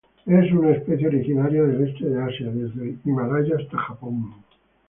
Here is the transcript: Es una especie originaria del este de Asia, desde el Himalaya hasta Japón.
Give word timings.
Es 0.25 0.51
una 0.51 0.71
especie 0.71 1.05
originaria 1.09 1.61
del 1.61 1.87
este 1.87 2.05
de 2.09 2.23
Asia, 2.23 2.49
desde 2.49 2.81
el 2.81 2.99
Himalaya 3.05 3.55
hasta 3.57 3.77
Japón. 3.77 4.33